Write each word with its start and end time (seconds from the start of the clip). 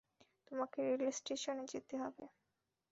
তোমাকে 0.47 0.79
রেলস্টেশনে 0.91 1.65
যেতে 1.73 1.95
হবে। 1.97 2.25